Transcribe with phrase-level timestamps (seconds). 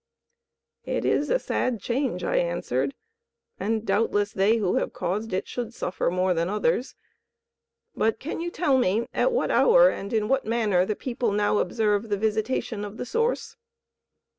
[0.83, 2.95] "It is a sad change," I answered,
[3.59, 6.95] "and doubtless they who have caused it should suffer more than others.
[7.95, 11.59] But can you tell me at what hour and in what manner the people now
[11.59, 13.57] observe the visitation of the Source?"